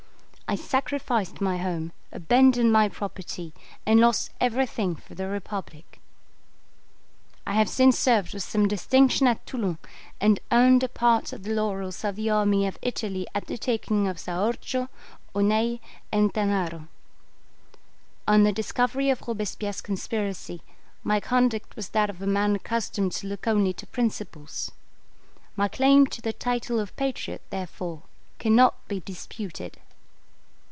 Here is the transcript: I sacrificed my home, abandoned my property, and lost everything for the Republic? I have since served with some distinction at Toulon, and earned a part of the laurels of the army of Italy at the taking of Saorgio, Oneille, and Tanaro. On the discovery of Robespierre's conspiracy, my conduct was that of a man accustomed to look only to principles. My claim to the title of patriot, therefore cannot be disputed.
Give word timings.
I 0.47 0.55
sacrificed 0.55 1.39
my 1.39 1.59
home, 1.59 1.93
abandoned 2.11 2.73
my 2.73 2.89
property, 2.89 3.53
and 3.85 4.01
lost 4.01 4.31
everything 4.41 4.97
for 4.97 5.15
the 5.15 5.29
Republic? 5.29 6.01
I 7.47 7.53
have 7.53 7.69
since 7.69 7.97
served 7.97 8.33
with 8.33 8.43
some 8.43 8.67
distinction 8.67 9.27
at 9.27 9.45
Toulon, 9.45 9.77
and 10.19 10.41
earned 10.51 10.83
a 10.83 10.89
part 10.89 11.31
of 11.31 11.43
the 11.43 11.53
laurels 11.53 12.03
of 12.03 12.17
the 12.17 12.29
army 12.29 12.67
of 12.67 12.77
Italy 12.81 13.25
at 13.33 13.47
the 13.47 13.57
taking 13.57 14.09
of 14.09 14.19
Saorgio, 14.19 14.89
Oneille, 15.33 15.79
and 16.11 16.33
Tanaro. 16.33 16.89
On 18.27 18.43
the 18.43 18.51
discovery 18.51 19.09
of 19.09 19.25
Robespierre's 19.25 19.79
conspiracy, 19.79 20.61
my 21.01 21.21
conduct 21.21 21.77
was 21.77 21.87
that 21.91 22.09
of 22.09 22.21
a 22.21 22.27
man 22.27 22.57
accustomed 22.57 23.13
to 23.13 23.27
look 23.27 23.47
only 23.47 23.71
to 23.71 23.87
principles. 23.87 24.69
My 25.55 25.69
claim 25.69 26.07
to 26.07 26.21
the 26.21 26.33
title 26.33 26.77
of 26.77 26.93
patriot, 26.97 27.41
therefore 27.51 28.01
cannot 28.37 28.85
be 28.89 28.99
disputed. 28.99 29.77